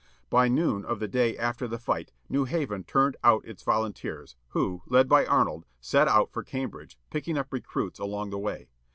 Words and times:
By 0.31 0.47
noon 0.47 0.83
of 0.83 0.99
the 0.99 1.07
day 1.07 1.37
after 1.37 1.67
the 1.67 1.77
fight 1.77 2.11
New 2.27 2.45
Haven 2.45 2.83
turned 2.83 3.17
out 3.23 3.45
its 3.45 3.61
volunteers, 3.61 4.35
who, 4.47 4.81
led 4.87 5.07
by 5.07 5.27
Arnold, 5.27 5.67
set 5.79 6.07
out 6.07 6.31
for 6.31 6.41
Cambridge, 6.43 6.97
picking 7.11 7.37
up 7.37 7.53
recruits 7.53 7.99
along 7.99 8.31
the 8.31 8.39
way. 8.39 8.71